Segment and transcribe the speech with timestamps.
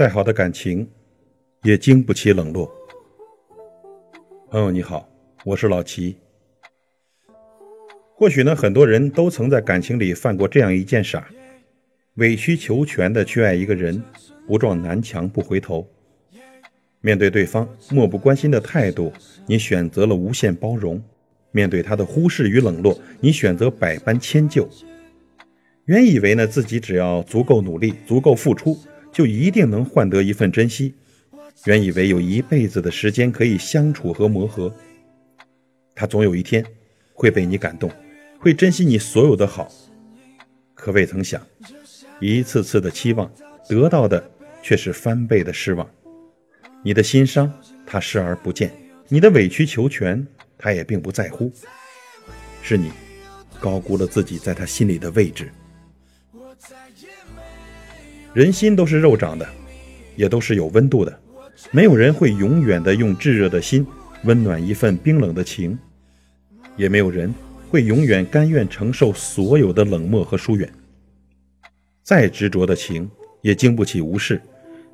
[0.00, 0.88] 再好的感情，
[1.62, 2.72] 也经不起冷落。
[4.48, 5.06] 朋友你好，
[5.44, 6.16] 我是老齐。
[8.14, 11.28] 或许呢，很多人都曾在感情里犯过这样一件傻：
[12.14, 14.02] 委曲求全的去爱一个人，
[14.46, 15.86] 不撞南墙不回头。
[17.02, 19.12] 面对对方漠不关心的态度，
[19.44, 20.98] 你选择了无限包容；
[21.52, 24.66] 面对他的忽视与冷落，你选择百般迁就。
[25.84, 28.78] 原以为呢，自己只要足够努力、足够付出，
[29.12, 30.92] 就一定能换得一份珍惜；
[31.64, 34.74] 原以为有一辈子的时间可以相处和磨合，
[35.94, 36.64] 他总有一天
[37.12, 37.90] 会被你感动，
[38.38, 39.70] 会珍惜你所有的好。
[40.74, 41.44] 可未曾想，
[42.20, 43.30] 一次次的期望
[43.68, 44.30] 得到的
[44.62, 45.88] 却是翻倍的失望。
[46.82, 47.52] 你的心伤，
[47.84, 48.70] 他视而不见；
[49.08, 51.52] 你的委曲求全，他也并不在乎。
[52.62, 52.90] 是你
[53.58, 55.50] 高估了自己在他心里的位置。
[58.32, 59.48] 人心都是肉长的，
[60.14, 61.20] 也都是有温度的。
[61.72, 63.84] 没有人会永远的用炙热的心
[64.24, 65.76] 温暖一份冰冷的情，
[66.76, 67.34] 也没有人
[67.68, 70.72] 会永远甘愿承受所有的冷漠和疏远。
[72.04, 73.10] 再执着的情，
[73.42, 74.40] 也经不起无视。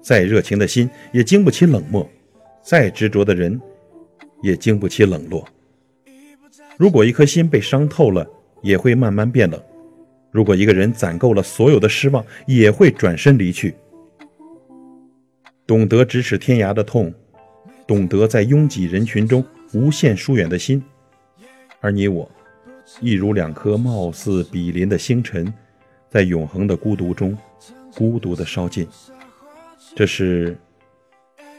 [0.01, 2.09] 再热情的心也经不起冷漠，
[2.63, 3.61] 再执着的人
[4.43, 5.47] 也经不起冷落。
[6.79, 8.27] 如果一颗心被伤透了，
[8.63, 9.61] 也会慢慢变冷；
[10.37, 13.75] 如果一个人攒够了所有的失望，也会转身离去。
[15.67, 17.11] 懂得咫尺天涯的痛，
[17.87, 19.43] 懂得在拥挤人群中
[19.73, 20.85] 无限疏远的心，
[21.81, 22.31] 而你我，
[23.01, 25.51] 亦如两颗貌似比邻的星辰，
[26.11, 27.35] 在永恒的孤独中，
[27.95, 28.87] 孤独的烧尽。
[29.95, 30.55] 这是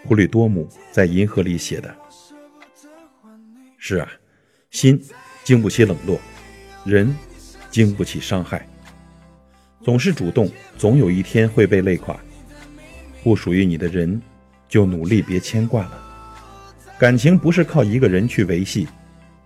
[0.03, 1.95] 普吕多姆在《银河》里写的。
[3.80, 4.08] 是啊，
[4.70, 5.02] 心
[5.44, 6.20] 经不起冷落，
[6.86, 7.11] 人
[7.78, 8.67] 经不起伤害。
[9.83, 12.20] 总是主动，总有一天会被累垮。
[13.23, 14.20] 不属于你的人，
[14.67, 16.04] 就努力别牵挂了。
[16.98, 18.87] 感情不是靠一个人去维系，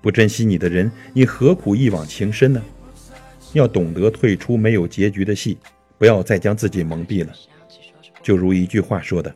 [0.02, 2.64] 不珍惜你的人，你何苦一往情深呢？
[3.52, 5.58] 要懂得退出没有结局的戏，
[5.98, 7.34] 不要再将自己蒙蔽了。
[8.24, 9.36] 就如一句话说的：“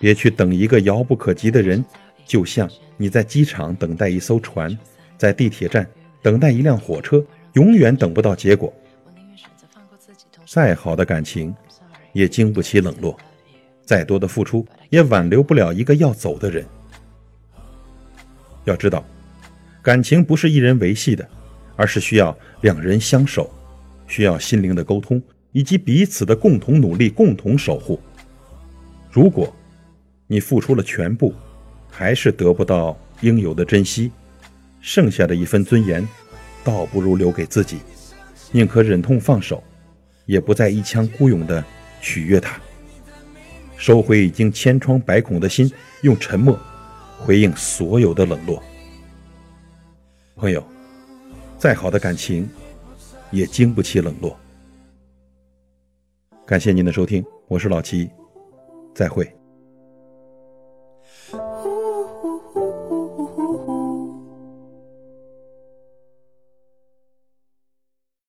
[0.00, 1.84] 别去等一个遥不可及的人，
[2.26, 4.76] 就像你在机场等待一艘船，
[5.16, 5.88] 在地铁站
[6.20, 7.24] 等待一辆火车，
[7.54, 8.72] 永远等不到结果。
[10.46, 11.54] 再好的感情，
[12.12, 13.16] 也经不起冷落；
[13.84, 16.64] 再多的付出，也挽留不了一个要走的人。
[18.64, 19.04] 要知道，
[19.82, 21.28] 感情不是一人维系的，
[21.76, 23.50] 而是需要两人相守，
[24.06, 25.20] 需要心灵的沟通，
[25.52, 28.00] 以及彼此的共同努力、共同守护。”
[29.10, 29.54] 如果，
[30.26, 31.34] 你付出了全部，
[31.90, 34.10] 还是得不到应有的珍惜，
[34.80, 36.06] 剩下的一分尊严，
[36.64, 37.78] 倒不如留给自己，
[38.50, 39.62] 宁可忍痛放手，
[40.26, 41.62] 也不再一腔孤勇的
[42.00, 42.58] 取悦他。
[43.76, 45.70] 收回已经千疮百孔的心，
[46.02, 46.58] 用沉默
[47.18, 48.62] 回应所有的冷落。
[50.36, 50.64] 朋友，
[51.58, 52.48] 再好的感情，
[53.30, 54.38] 也经不起冷落。
[56.46, 58.10] 感谢您的收听，我是老齐。
[58.94, 59.43] 再会。